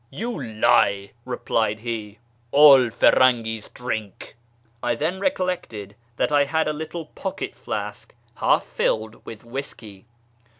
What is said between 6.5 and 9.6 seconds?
a little pocket flask half filled with